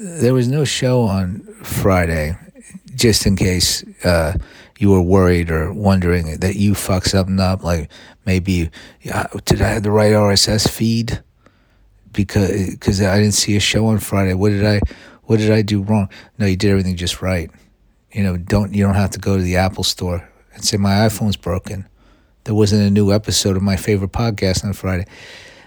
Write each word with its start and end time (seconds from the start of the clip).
there 0.00 0.32
was 0.32 0.48
no 0.48 0.64
show 0.64 1.02
on 1.02 1.40
Friday, 1.62 2.36
just 2.94 3.26
in 3.26 3.36
case 3.36 3.84
uh, 4.02 4.32
you 4.78 4.90
were 4.90 5.02
worried 5.02 5.50
or 5.50 5.74
wondering 5.74 6.38
that 6.40 6.56
you 6.56 6.74
fucked 6.74 7.10
something 7.10 7.38
up. 7.38 7.62
Like 7.62 7.90
maybe, 8.24 8.70
yeah, 9.02 9.26
did 9.44 9.60
I 9.60 9.68
have 9.68 9.82
the 9.82 9.90
right 9.90 10.12
RSS 10.12 10.68
feed? 10.68 11.22
Because 12.12 12.70
because 12.70 13.02
I 13.02 13.18
didn't 13.18 13.34
see 13.34 13.56
a 13.56 13.60
show 13.60 13.86
on 13.88 13.98
Friday. 13.98 14.32
What 14.32 14.48
did 14.48 14.64
I 14.64 14.80
what 15.24 15.38
did 15.38 15.50
I 15.50 15.60
do 15.60 15.82
wrong? 15.82 16.08
No, 16.38 16.46
you 16.46 16.56
did 16.56 16.70
everything 16.70 16.96
just 16.96 17.20
right. 17.20 17.50
You 18.10 18.22
know, 18.22 18.38
don't 18.38 18.74
you 18.74 18.82
don't 18.82 18.94
have 18.94 19.10
to 19.10 19.18
go 19.18 19.36
to 19.36 19.42
the 19.42 19.56
Apple 19.56 19.84
store 19.84 20.26
and 20.54 20.64
say 20.64 20.78
my 20.78 21.06
iPhone's 21.06 21.36
broken. 21.36 21.86
There 22.44 22.54
wasn't 22.54 22.82
a 22.82 22.90
new 22.90 23.12
episode 23.12 23.54
of 23.54 23.62
my 23.62 23.76
favorite 23.76 24.12
podcast 24.12 24.64
on 24.64 24.72
Friday. 24.72 25.04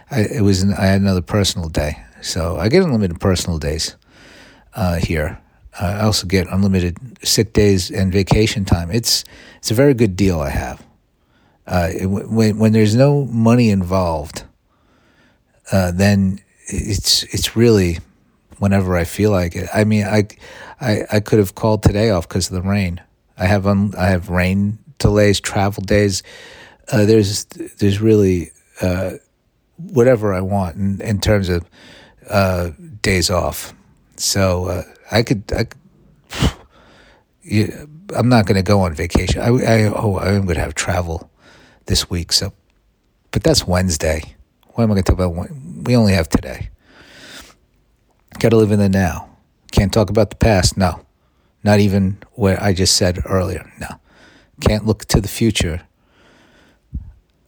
I, 0.10 0.22
it 0.22 0.42
was 0.42 0.64
an, 0.64 0.74
I 0.74 0.88
had 0.88 1.02
another 1.02 1.22
personal 1.22 1.70
day, 1.70 2.04
so 2.22 2.58
I 2.58 2.68
get 2.68 2.82
unlimited 2.82 3.22
personal 3.22 3.60
days 3.60 3.96
uh, 4.76 4.96
here. 4.96 5.40
Uh, 5.80 5.86
I 5.86 6.02
also 6.02 6.28
get 6.28 6.48
unlimited 6.48 6.98
sick 7.24 7.54
days 7.54 7.90
and 7.90 8.12
vacation 8.12 8.66
time. 8.66 8.92
It's 8.92 9.24
it's 9.58 9.72
a 9.72 9.74
very 9.74 9.94
good 9.94 10.16
deal 10.16 10.40
I 10.40 10.50
have. 10.50 10.86
Uh, 11.66 11.90
it, 11.92 12.06
when 12.06 12.58
when 12.58 12.74
there's 12.74 12.96
no 12.96 13.26
money 13.26 13.70
involved, 13.70 14.44
uh, 15.72 15.92
then 15.92 16.40
it's 16.68 17.24
it's 17.24 17.56
really 17.56 18.00
whenever 18.60 18.96
I 18.96 19.04
feel 19.04 19.32
like 19.32 19.56
it. 19.56 19.70
I 19.74 19.84
mean, 19.84 20.06
I 20.06 20.28
I, 20.80 21.04
I 21.12 21.20
could 21.22 21.40
have 21.40 21.56
called 21.56 21.82
today 21.82 22.12
off 22.12 22.28
because 22.28 22.50
of 22.52 22.62
the 22.62 22.70
rain. 22.70 23.02
I 23.38 23.46
have 23.46 23.66
un, 23.66 23.94
I 23.98 24.08
have 24.08 24.30
rain 24.30 24.78
delays, 25.00 25.40
travel 25.40 25.84
days. 25.84 26.24
Uh, 26.92 27.06
there's 27.06 27.46
there's 27.46 28.00
really 28.00 28.52
uh, 28.82 29.14
whatever 29.78 30.34
I 30.34 30.42
want 30.42 30.76
in, 30.76 31.02
in 31.02 31.20
terms 31.20 31.50
of 31.50 31.66
uh, 32.30 32.72
days 33.02 33.30
off. 33.30 33.74
So 34.24 34.68
uh, 34.68 34.84
I 35.12 35.24
could 35.24 35.44
I. 35.52 35.66
Could, 35.66 35.78
I'm 38.16 38.30
not 38.30 38.46
going 38.46 38.56
to 38.56 38.64
go 38.64 38.80
on 38.82 38.94
vacation. 38.94 39.42
I, 39.42 39.48
I 39.48 39.84
oh 39.84 40.18
I'm 40.18 40.46
going 40.46 40.56
to 40.56 40.62
have 40.62 40.76
travel 40.76 41.30
this 41.88 42.10
week. 42.10 42.32
So, 42.32 42.54
but 43.32 43.44
that's 43.44 43.68
Wednesday. 43.68 44.36
What 44.70 44.86
am 44.86 44.92
I 44.92 44.94
going 44.94 45.04
to 45.04 45.12
talk 45.12 45.20
about? 45.20 45.50
We 45.84 45.96
only 45.96 46.14
have 46.14 46.30
today. 46.30 46.70
Got 48.40 48.50
to 48.50 48.58
live 48.58 48.72
in 48.72 48.80
the 48.80 48.90
now. 48.90 49.30
Can't 49.72 49.92
talk 49.92 50.10
about 50.10 50.30
the 50.30 50.38
past. 50.38 50.78
No, 50.78 51.06
not 51.64 51.80
even 51.80 52.18
what 52.34 52.62
I 52.62 52.74
just 52.74 52.96
said 52.96 53.20
earlier. 53.26 53.70
No, 53.80 54.00
can't 54.62 54.86
look 54.86 55.06
to 55.06 55.20
the 55.20 55.28
future. 55.28 55.82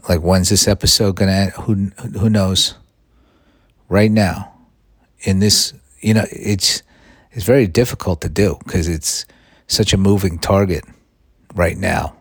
Like 0.09 0.19
when's 0.19 0.49
this 0.49 0.67
episode 0.67 1.15
going 1.15 1.29
to 1.29 1.35
end? 1.35 1.51
Who 1.51 1.73
who 2.19 2.29
knows? 2.29 2.75
Right 3.87 4.11
now, 4.11 4.51
in 5.21 5.39
this, 5.39 5.73
you 6.05 6.13
know, 6.13 6.25
it's 6.31 6.83
it's 7.31 7.45
very 7.45 7.65
difficult 7.65 8.21
to 8.21 8.29
do 8.29 8.57
because 8.63 8.87
it's 8.87 9.25
such 9.65 9.91
a 9.91 9.97
moving 9.97 10.37
target 10.37 10.85
right 11.55 11.77
now. 11.77 12.15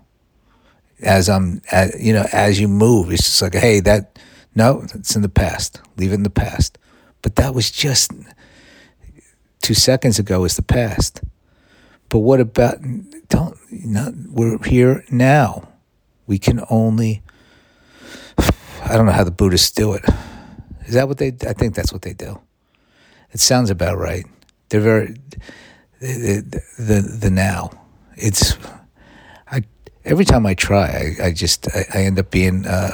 As 1.02 1.28
I'm, 1.28 1.60
as, 1.70 1.94
you 2.02 2.14
know, 2.14 2.26
as 2.32 2.58
you 2.58 2.66
move, 2.66 3.12
it's 3.12 3.24
just 3.24 3.42
like, 3.42 3.54
hey, 3.54 3.80
that 3.80 4.18
no, 4.54 4.86
it's 4.94 5.14
in 5.14 5.20
the 5.20 5.28
past. 5.28 5.82
Leave 5.98 6.12
it 6.12 6.14
in 6.14 6.22
the 6.22 6.30
past. 6.30 6.78
But 7.20 7.36
that 7.36 7.54
was 7.54 7.70
just 7.70 8.10
two 9.60 9.74
seconds 9.74 10.18
ago. 10.18 10.44
Is 10.44 10.56
the 10.56 10.62
past. 10.62 11.20
But 12.08 12.20
what 12.20 12.40
about? 12.40 12.78
Don't 13.28 13.58
you 13.70 13.88
know, 13.88 14.14
we're 14.30 14.58
here 14.64 15.04
now. 15.10 15.68
We 16.26 16.38
can 16.38 16.64
only. 16.70 17.22
I 18.38 18.96
don't 18.96 19.04
know 19.04 19.12
how 19.12 19.24
the 19.24 19.30
Buddhists 19.30 19.72
do 19.72 19.92
it. 19.92 20.04
Is 20.86 20.94
that 20.94 21.06
what 21.06 21.18
they? 21.18 21.28
I 21.46 21.52
think 21.52 21.74
that's 21.74 21.92
what 21.92 22.00
they 22.00 22.14
do. 22.14 22.40
It 23.34 23.40
sounds 23.40 23.68
about 23.68 23.98
right. 23.98 24.24
They're 24.68 24.80
very 24.80 25.16
the 26.00 26.62
the, 26.78 27.18
the 27.20 27.30
now. 27.30 27.70
It's 28.16 28.56
I 29.48 29.64
every 30.04 30.24
time 30.24 30.46
I 30.46 30.54
try, 30.54 31.16
I, 31.20 31.26
I 31.26 31.32
just 31.32 31.68
I, 31.74 31.84
I 31.92 32.02
end 32.02 32.18
up 32.18 32.30
being 32.30 32.64
uh, 32.64 32.92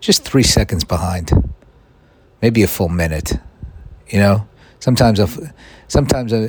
just 0.00 0.24
three 0.24 0.42
seconds 0.42 0.82
behind, 0.82 1.30
maybe 2.42 2.64
a 2.64 2.66
full 2.66 2.88
minute. 2.88 3.32
You 4.08 4.18
know, 4.18 4.48
sometimes 4.80 5.20
I 5.20 5.28
sometimes 5.86 6.32
I, 6.32 6.42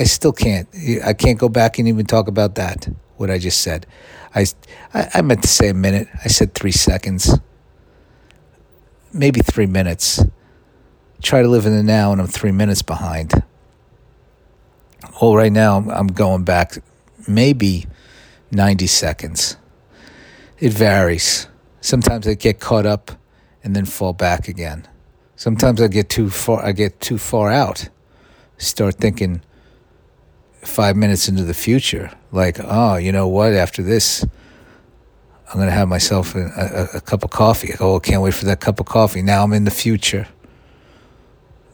I, 0.00 0.04
still 0.04 0.32
can't. 0.32 0.68
I 1.04 1.12
can't 1.12 1.38
go 1.38 1.48
back 1.48 1.78
and 1.78 1.86
even 1.86 2.06
talk 2.06 2.26
about 2.26 2.56
that. 2.56 2.88
What 3.18 3.30
I 3.30 3.38
just 3.38 3.60
said. 3.60 3.86
I, 4.34 4.46
I 4.92 5.22
meant 5.22 5.42
to 5.42 5.48
say 5.48 5.68
a 5.68 5.74
minute. 5.74 6.08
I 6.24 6.28
said 6.28 6.54
three 6.54 6.72
seconds. 6.72 7.38
Maybe 9.12 9.40
three 9.40 9.66
minutes. 9.66 10.22
Try 11.22 11.42
to 11.42 11.48
live 11.48 11.66
in 11.66 11.76
the 11.76 11.82
now, 11.82 12.12
and 12.12 12.20
I'm 12.20 12.26
three 12.26 12.52
minutes 12.52 12.82
behind. 12.82 13.42
Well, 15.20 15.34
right 15.34 15.52
now 15.52 15.78
I'm 15.78 16.06
going 16.06 16.44
back 16.44 16.78
maybe 17.26 17.86
90 18.52 18.86
seconds. 18.86 19.56
It 20.58 20.72
varies. 20.72 21.48
Sometimes 21.80 22.26
I 22.26 22.34
get 22.34 22.60
caught 22.60 22.86
up 22.86 23.12
and 23.62 23.74
then 23.74 23.84
fall 23.84 24.12
back 24.12 24.48
again. 24.48 24.86
Sometimes 25.36 25.80
I 25.80 25.88
get 25.88 26.08
too 26.08 26.30
far 26.30 26.64
I 26.64 26.72
get 26.72 27.00
too 27.00 27.18
far 27.18 27.50
out. 27.50 27.88
Start 28.58 28.96
thinking 28.96 29.42
5 30.62 30.96
minutes 30.96 31.28
into 31.28 31.44
the 31.44 31.54
future 31.54 32.10
like, 32.32 32.58
"Oh, 32.60 32.96
you 32.96 33.12
know 33.12 33.28
what? 33.28 33.52
After 33.52 33.82
this 33.82 34.24
I'm 35.48 35.54
going 35.54 35.68
to 35.68 35.74
have 35.74 35.88
myself 35.88 36.34
a, 36.34 36.40
a, 36.94 36.96
a 36.98 37.00
cup 37.00 37.24
of 37.24 37.30
coffee. 37.30 37.72
Oh, 37.80 37.98
can't 38.00 38.20
wait 38.20 38.34
for 38.34 38.44
that 38.44 38.60
cup 38.60 38.80
of 38.80 38.86
coffee. 38.86 39.22
Now 39.22 39.44
I'm 39.44 39.54
in 39.54 39.64
the 39.64 39.70
future. 39.70 40.28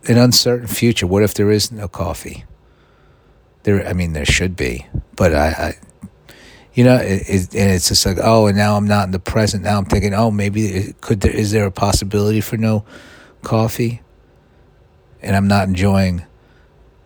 An 0.07 0.19
uncertain 0.19 0.67
future. 0.67 1.07
What 1.07 1.23
if 1.23 1.35
there 1.35 1.51
is 1.51 1.73
no 1.73 1.89
coffee? 1.89 2.45
There, 3.63 3.87
I 3.87 3.95
mean, 3.95 4.13
there 4.13 4.27
should 4.27 4.57
be, 4.57 4.87
but 5.17 5.35
I, 5.35 5.47
I 5.49 5.75
you 6.75 6.83
know, 6.83 6.97
it, 6.97 7.23
it, 7.29 7.55
and 7.55 7.71
it's 7.71 7.89
just 7.89 8.05
like, 8.05 8.19
oh, 8.21 8.47
and 8.47 8.57
now 8.57 8.77
I'm 8.77 8.87
not 8.87 9.07
in 9.07 9.13
the 9.13 9.21
present. 9.21 9.63
Now 9.63 9.79
I'm 9.79 9.85
thinking, 9.85 10.13
oh, 10.13 10.31
maybe 10.31 10.67
it, 10.67 11.01
could 11.01 11.21
there 11.21 11.35
is 11.35 11.53
there 11.53 11.67
a 11.67 11.71
possibility 11.71 12.41
for 12.41 12.57
no 12.57 12.85
coffee? 13.43 14.03
And 15.23 15.37
I'm 15.37 15.49
not 15.49 15.69
enjoying 15.69 16.27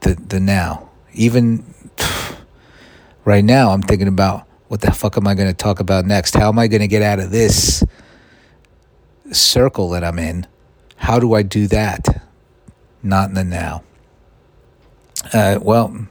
the 0.00 0.14
the 0.14 0.40
now. 0.40 0.90
Even 1.12 1.74
right 3.24 3.44
now, 3.44 3.70
I'm 3.70 3.82
thinking 3.82 4.08
about 4.08 4.46
what 4.68 4.80
the 4.80 4.90
fuck 4.90 5.16
am 5.16 5.26
I 5.26 5.34
going 5.34 5.48
to 5.48 5.54
talk 5.54 5.80
about 5.80 6.06
next? 6.06 6.34
How 6.34 6.48
am 6.48 6.58
I 6.58 6.66
going 6.66 6.80
to 6.80 6.88
get 6.88 7.02
out 7.02 7.20
of 7.20 7.30
this 7.30 7.84
circle 9.30 9.90
that 9.90 10.02
I'm 10.02 10.18
in? 10.18 10.46
How 10.96 11.20
do 11.20 11.34
I 11.34 11.42
do 11.42 11.66
that? 11.68 12.22
Not 13.02 13.28
in 13.28 13.34
the 13.34 13.44
now. 13.44 13.84
Uh, 15.32 15.58
well, 15.60 16.06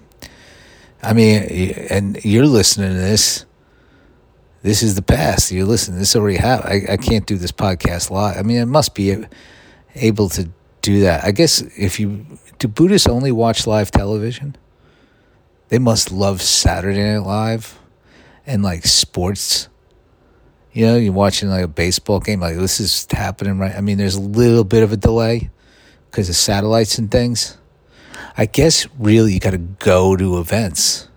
I 1.01 1.13
mean, 1.13 1.43
and 1.89 2.23
you're 2.23 2.45
listening 2.45 2.89
to 2.89 2.97
this. 2.97 3.45
This 4.61 4.83
is 4.83 4.95
the 4.95 5.01
past. 5.01 5.51
You're 5.51 5.65
listening. 5.65 5.99
This 5.99 6.15
already 6.15 6.37
happened. 6.37 6.89
I, 6.89 6.93
I 6.93 6.97
can't 6.97 7.25
do 7.25 7.37
this 7.37 7.51
podcast 7.51 8.09
live. 8.09 8.37
I 8.37 8.41
mean, 8.41 8.57
it 8.57 8.65
must 8.65 8.95
be 8.95 9.25
able 9.95 10.29
to 10.29 10.49
do 10.81 11.01
that. 11.01 11.23
I 11.23 11.31
guess 11.31 11.61
if 11.61 11.99
you 11.99 12.25
do 12.59 12.67
Buddhists 12.67 13.07
only 13.07 13.31
watch 13.31 13.67
live 13.67 13.91
television? 13.91 14.55
They 15.69 15.79
must 15.79 16.11
love 16.11 16.41
Saturday 16.41 17.03
Night 17.03 17.25
Live 17.25 17.79
and 18.45 18.63
like 18.63 18.85
sports. 18.85 19.67
You 20.71 20.85
know, 20.85 20.95
you're 20.97 21.13
watching 21.13 21.49
like 21.49 21.63
a 21.63 21.67
baseball 21.67 22.19
game, 22.19 22.39
like 22.39 22.55
this 22.55 22.79
is 22.79 23.07
happening 23.11 23.59
right. 23.59 23.75
I 23.75 23.81
mean, 23.81 23.97
there's 23.97 24.15
a 24.15 24.21
little 24.21 24.63
bit 24.63 24.83
of 24.83 24.91
a 24.91 24.97
delay 24.97 25.49
because 26.17 26.29
of 26.29 26.35
satellites 26.35 26.97
and 26.97 27.11
things. 27.11 27.59
I 28.35 28.47
guess 28.47 28.87
really 28.97 29.35
you 29.35 29.39
got 29.39 29.51
to 29.51 29.59
go 29.59 30.17
to 30.17 30.39
events. 30.39 31.09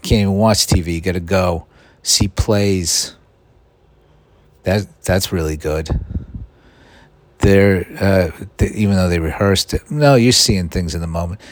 Can't 0.00 0.22
even 0.22 0.32
watch 0.32 0.66
TV. 0.66 0.94
You 0.94 1.02
got 1.02 1.12
to 1.12 1.20
go 1.20 1.66
see 2.02 2.28
plays. 2.28 3.14
That 4.62 4.86
that's 5.02 5.30
really 5.30 5.58
good. 5.58 5.90
They're 7.40 7.86
uh, 8.00 8.46
they, 8.56 8.68
even 8.68 8.94
though 8.94 9.10
they 9.10 9.18
rehearsed 9.18 9.74
it. 9.74 9.90
No, 9.90 10.14
you're 10.14 10.32
seeing 10.32 10.70
things 10.70 10.94
in 10.94 11.02
the 11.02 11.06
moment. 11.06 11.42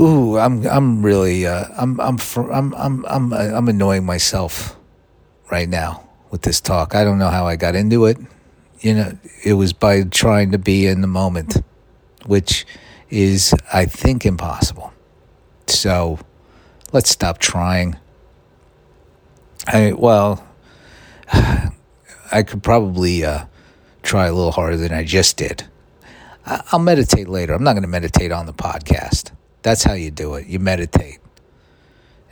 Ooh, 0.00 0.38
I'm 0.38 0.66
I'm 0.66 1.06
really 1.06 1.46
uh, 1.46 1.66
I'm 1.78 2.00
I'm 2.00 2.18
I'm 2.36 2.74
I'm 2.74 3.06
I'm 3.06 3.32
I'm 3.32 3.68
annoying 3.68 4.04
myself 4.04 4.76
right 5.52 5.68
now 5.68 6.08
with 6.32 6.42
this 6.42 6.60
talk. 6.60 6.96
I 6.96 7.04
don't 7.04 7.20
know 7.20 7.30
how 7.30 7.46
I 7.46 7.54
got 7.54 7.76
into 7.76 8.06
it. 8.06 8.18
You 8.80 8.94
know, 8.94 9.18
it 9.44 9.54
was 9.54 9.72
by 9.72 10.02
trying 10.04 10.52
to 10.52 10.58
be 10.58 10.86
in 10.86 11.02
the 11.02 11.06
moment, 11.06 11.62
which 12.26 12.66
is, 13.10 13.54
I 13.72 13.84
think, 13.84 14.24
impossible. 14.24 14.92
So 15.66 16.18
let's 16.92 17.10
stop 17.10 17.38
trying. 17.38 17.96
I, 19.66 19.92
well, 19.92 20.46
I 21.32 22.42
could 22.46 22.62
probably 22.62 23.24
uh, 23.24 23.46
try 24.02 24.26
a 24.26 24.32
little 24.32 24.52
harder 24.52 24.76
than 24.76 24.92
I 24.92 25.04
just 25.04 25.36
did. 25.36 25.64
I'll 26.46 26.78
meditate 26.78 27.28
later. 27.28 27.52
I'm 27.52 27.62
not 27.62 27.74
going 27.74 27.82
to 27.82 27.88
meditate 27.88 28.32
on 28.32 28.46
the 28.46 28.52
podcast. 28.52 29.32
That's 29.62 29.84
how 29.84 29.92
you 29.92 30.10
do 30.10 30.34
it. 30.34 30.46
You 30.46 30.58
meditate. 30.58 31.18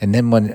And 0.00 0.14
then 0.14 0.30
when 0.30 0.48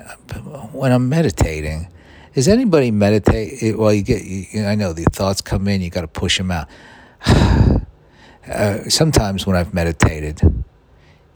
when 0.72 0.92
I'm 0.92 1.08
meditating, 1.08 1.88
is 2.34 2.48
anybody 2.48 2.90
meditate? 2.90 3.76
Well, 3.78 3.92
you 3.92 4.02
get. 4.02 4.24
You, 4.24 4.64
I 4.64 4.74
know 4.74 4.92
the 4.92 5.04
thoughts 5.04 5.40
come 5.40 5.68
in. 5.68 5.80
You 5.80 5.90
got 5.90 6.02
to 6.02 6.08
push 6.08 6.38
them 6.38 6.50
out. 6.50 6.68
uh, 7.26 8.88
sometimes 8.88 9.46
when 9.46 9.56
I've 9.56 9.72
meditated, 9.72 10.42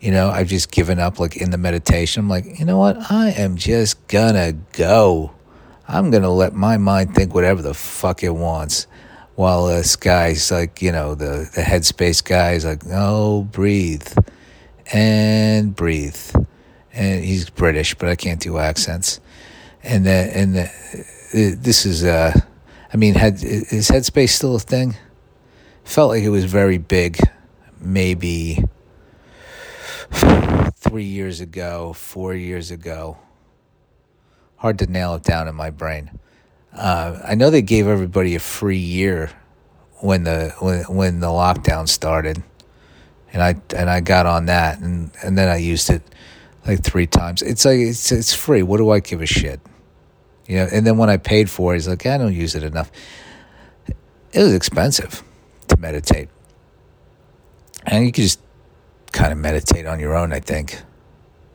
you 0.00 0.10
know, 0.10 0.28
I've 0.28 0.48
just 0.48 0.70
given 0.70 0.98
up 0.98 1.18
like 1.18 1.36
in 1.36 1.50
the 1.50 1.58
meditation. 1.58 2.20
I'm 2.20 2.28
like, 2.28 2.58
you 2.58 2.64
know 2.64 2.78
what? 2.78 3.10
I 3.10 3.30
am 3.30 3.56
just 3.56 4.06
gonna 4.08 4.52
go. 4.72 5.32
I'm 5.86 6.10
gonna 6.10 6.32
let 6.32 6.54
my 6.54 6.76
mind 6.76 7.14
think 7.14 7.34
whatever 7.34 7.62
the 7.62 7.74
fuck 7.74 8.22
it 8.22 8.34
wants. 8.34 8.86
While 9.34 9.66
this 9.66 9.94
guy's 9.94 10.50
like, 10.50 10.82
you 10.82 10.90
know, 10.90 11.14
the, 11.14 11.48
the 11.54 11.62
headspace 11.62 12.24
guy 12.24 12.52
is 12.52 12.64
like, 12.64 12.84
no, 12.84 13.48
breathe 13.52 14.08
and 14.92 15.74
breathe. 15.76 16.18
And 16.92 17.24
he's 17.24 17.48
British, 17.48 17.94
but 17.94 18.08
I 18.08 18.16
can't 18.16 18.40
do 18.40 18.58
accents. 18.58 19.20
And 19.88 20.04
the, 20.04 20.10
and 20.10 20.54
the, 20.54 21.56
this 21.58 21.86
is, 21.86 22.04
uh, 22.04 22.38
I 22.92 22.96
mean, 22.98 23.14
had, 23.14 23.42
is 23.42 23.88
headspace 23.88 24.28
still 24.28 24.54
a 24.54 24.60
thing? 24.60 24.96
Felt 25.82 26.10
like 26.10 26.22
it 26.22 26.28
was 26.28 26.44
very 26.44 26.76
big, 26.76 27.18
maybe 27.80 28.62
three 30.10 31.04
years 31.04 31.40
ago, 31.40 31.94
four 31.94 32.34
years 32.34 32.70
ago. 32.70 33.16
Hard 34.56 34.78
to 34.80 34.86
nail 34.86 35.14
it 35.14 35.22
down 35.22 35.48
in 35.48 35.54
my 35.54 35.70
brain. 35.70 36.18
Uh, 36.74 37.18
I 37.24 37.34
know 37.34 37.48
they 37.48 37.62
gave 37.62 37.86
everybody 37.86 38.34
a 38.34 38.40
free 38.40 38.76
year 38.76 39.30
when 40.00 40.24
the 40.24 40.54
when 40.60 40.82
when 40.84 41.20
the 41.20 41.28
lockdown 41.28 41.88
started, 41.88 42.42
and 43.32 43.42
I 43.42 43.56
and 43.74 43.88
I 43.88 44.00
got 44.00 44.26
on 44.26 44.46
that, 44.46 44.80
and 44.80 45.10
and 45.22 45.38
then 45.38 45.48
I 45.48 45.56
used 45.56 45.88
it 45.88 46.02
like 46.66 46.82
three 46.82 47.06
times. 47.06 47.40
It's 47.40 47.64
like 47.64 47.78
it's 47.78 48.12
it's 48.12 48.34
free. 48.34 48.62
What 48.62 48.76
do 48.76 48.90
I 48.90 49.00
give 49.00 49.22
a 49.22 49.26
shit? 49.26 49.60
You 50.48 50.56
know. 50.56 50.68
And 50.72 50.84
then 50.84 50.96
when 50.96 51.08
I 51.08 51.16
paid 51.16 51.48
for 51.48 51.72
it, 51.72 51.76
he's 51.76 51.86
like, 51.86 52.04
I 52.06 52.18
don't 52.18 52.34
use 52.34 52.56
it 52.56 52.64
enough. 52.64 52.90
It 54.32 54.42
was 54.42 54.52
expensive 54.52 55.22
to 55.68 55.76
meditate, 55.76 56.28
and 57.86 58.04
you 58.04 58.10
could 58.10 58.22
just 58.22 58.40
kind 59.12 59.30
of 59.32 59.38
meditate 59.38 59.86
on 59.86 60.00
your 60.00 60.16
own. 60.16 60.32
I 60.32 60.40
think. 60.40 60.82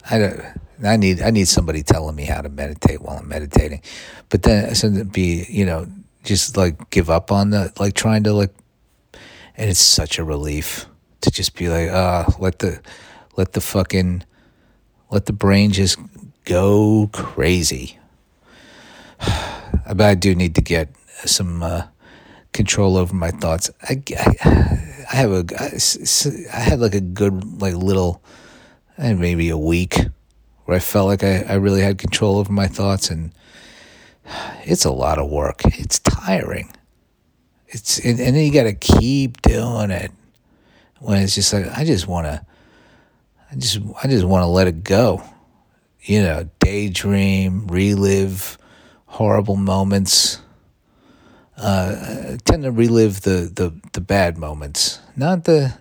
I 0.09 0.17
don't. 0.17 0.41
I 0.83 0.97
need 0.97 1.21
I 1.21 1.29
need 1.29 1.47
somebody 1.47 1.83
telling 1.83 2.15
me 2.15 2.25
how 2.25 2.41
to 2.41 2.49
meditate 2.49 3.01
while 3.01 3.17
I'm 3.17 3.27
meditating, 3.27 3.81
but 4.29 4.43
then 4.43 4.73
so 4.75 4.91
to 4.91 5.05
be 5.05 5.45
you 5.49 5.65
know 5.65 5.87
just 6.23 6.57
like 6.57 6.89
give 6.89 7.09
up 7.09 7.31
on 7.31 7.51
the 7.51 7.71
like 7.79 7.93
trying 7.93 8.23
to 8.23 8.33
like, 8.33 8.53
and 9.55 9.69
it's 9.69 9.79
such 9.79 10.19
a 10.19 10.23
relief 10.23 10.87
to 11.21 11.31
just 11.31 11.55
be 11.55 11.69
like 11.69 11.89
ah 11.91 12.25
uh, 12.25 12.31
let 12.39 12.59
the 12.59 12.81
let 13.37 13.53
the 13.53 13.61
fucking 13.61 14.23
let 15.09 15.25
the 15.25 15.33
brain 15.33 15.71
just 15.71 15.99
go 16.45 17.09
crazy. 17.13 17.99
But 19.85 20.01
I 20.01 20.15
do 20.15 20.33
need 20.33 20.55
to 20.55 20.61
get 20.61 20.89
some 21.25 21.61
uh, 21.61 21.83
control 22.53 22.97
over 22.97 23.13
my 23.13 23.31
thoughts. 23.31 23.69
I, 23.81 24.01
I, 24.17 25.05
I 25.11 25.15
have 25.15 25.31
a 25.31 25.45
I 26.53 26.59
had 26.59 26.79
like 26.79 26.95
a 26.95 27.01
good 27.01 27.61
like 27.61 27.75
little 27.75 28.23
maybe 28.97 29.49
a 29.49 29.57
week 29.57 29.97
where 30.65 30.77
I 30.77 30.79
felt 30.79 31.07
like 31.07 31.23
I, 31.23 31.41
I 31.41 31.53
really 31.55 31.81
had 31.81 31.97
control 31.97 32.37
over 32.37 32.51
my 32.51 32.67
thoughts 32.67 33.09
and 33.09 33.33
it's 34.63 34.85
a 34.85 34.91
lot 34.91 35.19
of 35.19 35.29
work. 35.29 35.61
It's 35.65 35.99
tiring. 35.99 36.71
It's 37.67 37.99
and 37.99 38.17
then 38.17 38.35
you 38.35 38.53
got 38.53 38.63
to 38.63 38.73
keep 38.73 39.41
doing 39.41 39.91
it 39.91 40.11
when 40.99 41.21
it's 41.21 41.35
just 41.35 41.51
like 41.51 41.67
I 41.77 41.83
just 41.83 42.07
want 42.07 42.27
to 42.27 42.45
I 43.51 43.55
just 43.55 43.79
I 44.03 44.07
just 44.07 44.25
want 44.25 44.43
to 44.43 44.47
let 44.47 44.67
it 44.67 44.83
go. 44.83 45.23
You 46.01 46.21
know, 46.21 46.49
daydream, 46.59 47.67
relive 47.67 48.57
horrible 49.13 49.55
moments. 49.55 50.41
Uh, 51.55 52.35
tend 52.45 52.63
to 52.63 52.71
relive 52.71 53.21
the, 53.21 53.51
the, 53.53 53.71
the 53.93 54.01
bad 54.01 54.39
moments, 54.39 54.99
not 55.15 55.43
the 55.43 55.71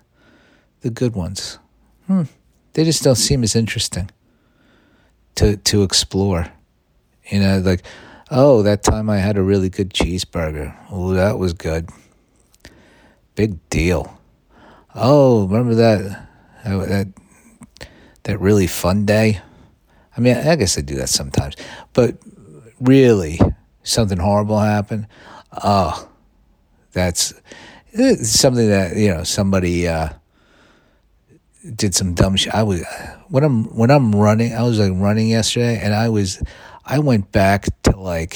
the 0.82 0.90
good 0.90 1.14
ones. 1.14 1.58
Hmm. 2.06 2.24
They 2.74 2.84
just 2.84 3.02
don't 3.02 3.16
seem 3.16 3.42
as 3.42 3.56
interesting 3.56 4.10
to 5.36 5.56
to 5.56 5.82
explore. 5.82 6.48
You 7.30 7.40
know, 7.40 7.58
like, 7.58 7.84
oh, 8.30 8.62
that 8.62 8.82
time 8.82 9.08
I 9.08 9.16
had 9.18 9.38
a 9.38 9.42
really 9.42 9.70
good 9.70 9.94
cheeseburger. 9.94 10.76
Oh, 10.90 11.14
that 11.14 11.38
was 11.38 11.54
good. 11.54 11.88
Big 13.34 13.56
deal. 13.70 14.18
Oh, 14.94 15.46
remember 15.46 15.74
that 15.76 16.28
that 16.64 17.08
that 18.24 18.40
really 18.40 18.66
fun 18.66 19.06
day? 19.06 19.40
I 20.14 20.20
mean, 20.20 20.36
I 20.36 20.56
guess 20.56 20.76
I 20.76 20.82
do 20.82 20.96
that 20.96 21.08
sometimes, 21.08 21.56
but 21.94 22.16
really, 22.82 23.40
something 23.82 24.18
horrible 24.18 24.58
happened. 24.58 25.06
Oh, 25.62 26.08
that's 26.92 27.34
something 28.22 28.68
that 28.68 28.96
you 28.96 29.08
know 29.08 29.24
somebody. 29.24 29.88
Uh, 29.88 30.10
did 31.76 31.94
some 31.94 32.14
dumb 32.14 32.36
shit. 32.36 32.54
I 32.54 32.62
was 32.62 32.84
when 33.28 33.44
I'm 33.44 33.64
when 33.76 33.90
I'm 33.90 34.14
running. 34.14 34.52
I 34.52 34.62
was 34.62 34.78
like 34.78 34.92
running 34.94 35.28
yesterday, 35.28 35.78
and 35.80 35.94
I 35.94 36.08
was 36.08 36.42
I 36.84 36.98
went 36.98 37.30
back 37.32 37.66
to 37.84 37.96
like 37.96 38.34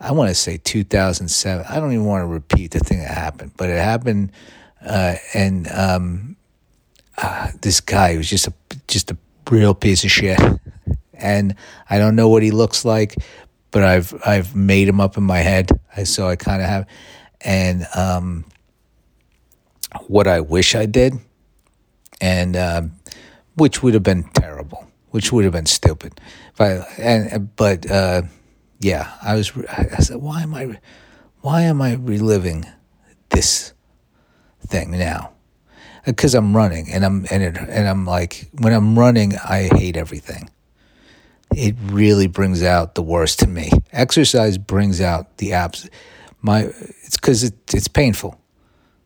I 0.00 0.12
want 0.12 0.28
to 0.28 0.34
say 0.34 0.56
2007. 0.56 1.66
I 1.68 1.80
don't 1.80 1.92
even 1.92 2.04
want 2.04 2.22
to 2.22 2.26
repeat 2.26 2.72
the 2.72 2.80
thing 2.80 2.98
that 2.98 3.10
happened, 3.10 3.52
but 3.56 3.70
it 3.70 3.78
happened, 3.78 4.32
uh, 4.84 5.16
and 5.34 5.68
um, 5.70 6.36
uh, 7.18 7.50
this 7.60 7.80
guy 7.80 8.16
was 8.16 8.28
just 8.28 8.46
a 8.46 8.52
just 8.88 9.10
a 9.10 9.16
real 9.50 9.74
piece 9.74 10.04
of 10.04 10.10
shit, 10.10 10.40
and 11.18 11.54
I 11.88 11.98
don't 11.98 12.16
know 12.16 12.28
what 12.28 12.42
he 12.42 12.50
looks 12.50 12.84
like, 12.84 13.16
but 13.70 13.82
I've 13.82 14.14
I've 14.26 14.54
made 14.54 14.88
him 14.88 15.00
up 15.00 15.16
in 15.16 15.24
my 15.24 15.38
head. 15.38 15.70
I 15.96 16.04
so 16.04 16.28
I 16.28 16.36
kind 16.36 16.62
of 16.62 16.68
have, 16.68 16.86
and 17.40 17.86
um, 17.94 18.44
what 20.06 20.26
I 20.26 20.40
wish 20.40 20.74
I 20.74 20.86
did 20.86 21.14
and 22.20 22.56
uh, 22.56 22.82
which 23.56 23.82
would 23.82 23.94
have 23.94 24.02
been 24.02 24.24
terrible, 24.34 24.86
which 25.10 25.32
would 25.32 25.44
have 25.44 25.52
been 25.52 25.66
stupid. 25.66 26.20
But 26.56 26.86
and 26.98 27.54
but 27.56 27.90
uh, 27.90 28.22
yeah, 28.80 29.12
I 29.22 29.34
was. 29.34 29.52
I 29.68 30.00
said, 30.00 30.16
why 30.16 30.42
am 30.42 30.54
I, 30.54 30.78
why 31.40 31.62
am 31.62 31.82
I 31.82 31.94
reliving 31.94 32.66
this 33.30 33.72
thing 34.66 34.92
now? 34.92 35.32
Because 36.06 36.34
I'm 36.34 36.56
running, 36.56 36.90
and 36.90 37.04
I'm 37.04 37.26
and 37.30 37.42
it, 37.42 37.56
and 37.56 37.88
I'm 37.88 38.06
like 38.06 38.48
when 38.58 38.72
I'm 38.72 38.98
running, 38.98 39.36
I 39.36 39.68
hate 39.72 39.96
everything. 39.96 40.50
It 41.56 41.76
really 41.84 42.26
brings 42.26 42.62
out 42.62 42.94
the 42.94 43.02
worst 43.02 43.38
to 43.40 43.46
me. 43.46 43.70
Exercise 43.92 44.58
brings 44.58 45.00
out 45.00 45.38
the 45.38 45.52
abs. 45.52 45.88
My 46.42 46.62
it's 47.04 47.16
because 47.16 47.44
it, 47.44 47.54
it's 47.72 47.88
painful. 47.88 48.40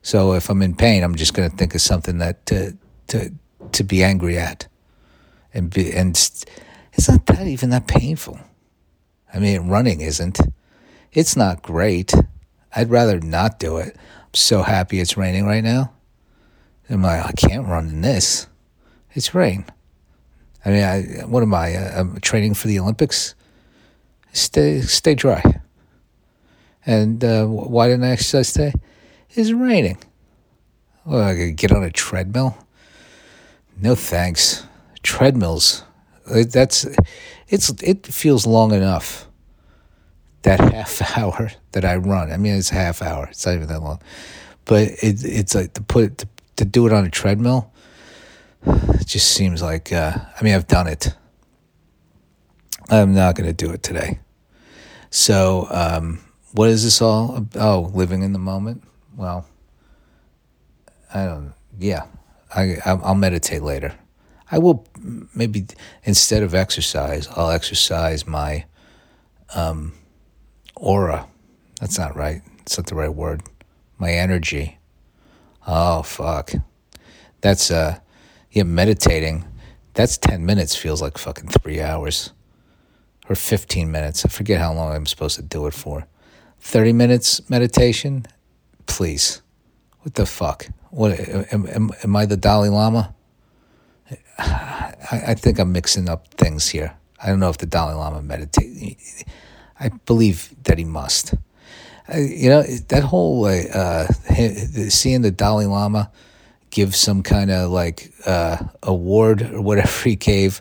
So 0.03 0.33
if 0.33 0.49
I'm 0.49 0.63
in 0.63 0.75
pain, 0.75 1.03
I'm 1.03 1.15
just 1.15 1.35
going 1.35 1.51
to 1.51 1.57
think 1.57 1.75
of 1.75 1.81
something 1.81 2.19
that 2.19 2.51
uh, 2.51 2.71
to 3.09 3.33
to 3.73 3.85
be 3.85 4.03
angry 4.03 4.39
at, 4.39 4.67
and 5.53 5.71
be 5.71 5.93
and 5.93 6.11
it's 6.11 7.09
not 7.09 7.27
that 7.27 7.47
even 7.47 7.71
that 7.71 7.87
painful. 7.87 8.41
I 9.33 9.39
mean, 9.39 9.69
running 9.69 10.01
isn't. 10.01 10.41
It's 11.13 11.37
not 11.37 11.63
great. 11.63 12.15
I'd 12.75 12.91
rather 12.91 13.21
not 13.21 13.59
do 13.59 13.77
it. 13.79 13.97
I'm 13.97 14.35
so 14.35 14.63
happy 14.63 15.01
it's 15.01 15.17
raining 15.17 15.47
right 15.47 15.65
now. 15.65 15.93
I'm 16.91 17.03
like, 17.03 17.25
I 17.25 17.33
can't 17.33 17.67
run 17.67 17.89
in 17.89 18.01
this. 18.01 18.47
It's 19.13 19.35
rain. 19.35 19.67
I 20.69 20.71
mean, 20.71 20.85
I, 20.85 21.25
what 21.25 21.43
am 21.43 21.55
I? 21.55 21.75
Uh, 21.75 22.01
I'm 22.01 22.21
training 22.21 22.53
for 22.53 22.69
the 22.69 22.79
Olympics. 22.79 23.35
Stay, 24.35 24.83
stay 24.83 25.15
dry. 25.15 25.63
And 26.85 27.25
uh, 27.25 27.47
why 27.47 27.89
didn't 27.89 28.05
I 28.05 28.11
exercise 28.11 28.53
today? 28.53 28.75
It's 29.31 29.51
raining. 29.51 29.97
Well, 31.07 31.23
I 31.23 31.35
could 31.35 31.57
get 31.57 31.73
on 31.73 31.83
a 31.83 31.91
treadmill. 31.91 32.59
No 33.81 33.95
thanks. 33.95 34.67
Treadmills. 35.03 35.85
That's 36.27 36.85
it's 37.49 37.71
it 37.83 38.07
feels 38.07 38.47
long 38.47 38.75
enough. 38.75 39.27
That 40.43 40.61
half 40.75 41.17
hour 41.17 41.51
that 41.73 41.87
I 41.87 41.97
run. 41.97 42.31
I 42.31 42.37
mean, 42.37 42.57
it's 42.57 42.73
a 42.73 42.75
half 42.75 43.01
hour. 43.01 43.29
It's 43.31 43.47
not 43.47 43.55
even 43.55 43.69
that 43.69 43.81
long, 43.81 44.03
but 44.67 44.83
it 45.03 45.25
it's 45.25 45.55
like 45.55 45.73
to 45.75 45.83
put 45.83 46.19
to, 46.19 46.29
to 46.57 46.67
do 46.67 46.87
it 46.87 46.93
on 46.93 47.07
a 47.07 47.11
treadmill. 47.11 47.73
It 48.69 49.07
just 49.07 49.33
seems 49.33 49.63
like 49.63 49.93
uh, 49.93 50.13
I 50.39 50.45
mean 50.45 50.55
I've 50.55 50.67
done 50.67 50.87
it. 50.87 51.15
I'm 52.91 53.15
not 53.15 53.35
going 53.35 53.47
to 53.47 53.53
do 53.53 53.71
it 53.71 53.83
today. 53.83 54.21
So, 55.11 55.67
um, 55.71 56.21
what 56.53 56.71
is 56.71 56.85
this 56.85 57.03
all? 57.03 57.37
about? 57.37 57.63
Oh, 57.63 57.91
living 57.95 58.23
in 58.23 58.33
the 58.33 58.39
moment. 58.39 58.83
Well, 59.17 59.47
I 61.13 61.27
don't. 61.27 61.55
Yeah, 61.79 62.07
I 62.55 62.77
I'll 62.85 63.15
meditate 63.15 63.63
later. 63.63 63.95
I 64.51 64.59
will 64.59 64.87
maybe 65.35 65.67
instead 66.05 66.43
of 66.43 66.55
exercise, 66.55 67.29
I'll 67.37 67.51
exercise 67.51 68.27
my 68.27 68.65
um, 69.55 69.93
aura. 70.75 71.27
That's 71.81 71.99
not 71.99 72.17
right. 72.17 72.43
It's 72.63 72.79
not 72.79 72.87
the 72.87 72.95
right 72.95 73.15
word. 73.15 73.43
My 73.99 74.13
energy. 74.13 74.79
Oh 75.67 76.03
fuck. 76.03 76.53
That's 77.41 77.71
uh 77.71 77.99
yeah, 78.51 78.65
meditating. 78.65 79.45
That's 79.95 80.17
ten 80.17 80.47
minutes 80.47 80.77
feels 80.77 81.03
like 81.03 81.19
fucking 81.19 81.49
three 81.49 81.81
hours. 81.81 82.33
Or 83.29 83.35
fifteen 83.35 83.91
minutes. 83.91 84.25
I 84.25 84.29
forget 84.29 84.59
how 84.61 84.73
long 84.73 84.95
I'm 84.95 85.07
supposed 85.07 85.37
to 85.37 85.43
do 85.43 85.67
it 85.67 85.75
for. 85.75 86.07
Thirty 86.61 86.93
minutes 86.93 87.49
meditation? 87.51 88.27
Please. 88.87 89.43
What 90.01 90.15
the 90.15 90.25
fuck? 90.25 90.69
What 90.91 91.19
am, 91.53 91.67
am, 91.67 91.91
am 92.03 92.17
I 92.17 92.25
the 92.25 92.39
Dalai 92.39 92.71
Lama? 92.71 93.15
I, 94.39 94.95
I 95.11 95.35
think 95.35 95.59
I'm 95.59 95.73
mixing 95.73 96.09
up 96.09 96.29
things 96.35 96.69
here. 96.69 96.97
I 97.23 97.27
don't 97.27 97.41
know 97.41 97.51
if 97.51 97.59
the 97.59 97.67
Dalai 97.67 97.95
Lama 97.95 98.23
meditates. 98.23 99.25
I 99.79 99.91
believe 100.07 100.55
that 100.65 100.79
he 100.79 100.85
must. 100.85 101.35
Uh, 102.13 102.19
you 102.19 102.49
know 102.49 102.63
that 102.63 103.03
whole 103.03 103.45
uh, 103.45 104.07
seeing 104.89 105.21
the 105.21 105.31
Dalai 105.31 105.67
Lama 105.67 106.11
give 106.71 106.95
some 106.95 107.23
kind 107.23 107.51
of 107.51 107.71
like 107.71 108.13
uh, 108.27 108.59
award 108.83 109.43
or 109.43 109.61
whatever 109.61 109.91
he 110.09 110.17
gave 110.17 110.61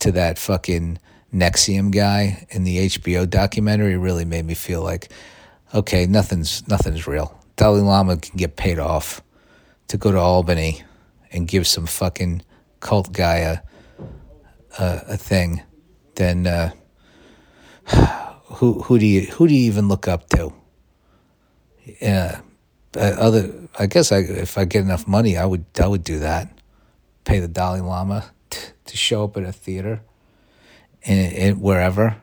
to 0.00 0.12
that 0.12 0.38
fucking 0.38 0.98
NXIVM 1.34 1.92
guy 1.92 2.46
in 2.50 2.64
the 2.64 2.86
HBO 2.86 3.28
documentary 3.28 3.96
really 3.96 4.24
made 4.24 4.46
me 4.46 4.54
feel 4.54 4.82
like, 4.82 5.12
okay, 5.74 6.06
nothing's 6.06 6.66
nothing's 6.68 7.06
real. 7.06 7.38
Dalai 7.56 7.80
Lama 7.80 8.16
can 8.16 8.36
get 8.36 8.56
paid 8.56 8.78
off 8.78 9.22
to 9.88 9.96
go 9.96 10.12
to 10.12 10.18
Albany 10.18 10.82
and 11.32 11.48
give 11.48 11.66
some 11.66 11.86
fucking 11.86 12.42
cult 12.80 13.12
guy 13.12 13.38
a 13.38 13.58
a, 14.78 15.02
a 15.08 15.16
thing, 15.16 15.62
then 16.14 16.46
uh, 16.46 16.70
who 18.44 18.82
who 18.82 18.98
do 18.98 19.06
you 19.06 19.22
who 19.22 19.48
do 19.48 19.54
you 19.54 19.66
even 19.66 19.88
look 19.88 20.08
up 20.08 20.28
to? 20.30 20.52
Yeah, 22.00 22.40
Uh, 22.98 23.14
other 23.18 23.52
I 23.78 23.86
guess 23.86 24.10
I, 24.10 24.18
if 24.18 24.58
I 24.58 24.64
get 24.64 24.82
enough 24.82 25.06
money, 25.06 25.36
I 25.36 25.44
would 25.44 25.64
I 25.80 25.86
would 25.86 26.02
do 26.02 26.18
that. 26.18 26.48
Pay 27.24 27.38
the 27.38 27.48
Dalai 27.48 27.80
Lama 27.80 28.32
t- 28.50 28.72
to 28.86 28.96
show 28.96 29.24
up 29.24 29.36
at 29.36 29.44
a 29.44 29.52
theater, 29.52 30.00
in, 31.02 31.18
in 31.18 31.60
wherever, 31.60 32.16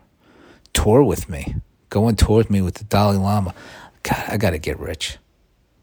tour 0.73 1.01
with 1.03 1.29
me, 1.29 1.55
go 1.89 2.05
on 2.05 2.15
tour 2.15 2.37
with 2.37 2.49
me 2.49 2.61
with 2.61 2.75
the 2.75 2.83
Dalai 2.83 3.17
Lama. 3.17 3.53
God, 4.03 4.23
I 4.27 4.37
got 4.37 4.51
to 4.51 4.57
get 4.59 4.79
rich. 4.79 5.17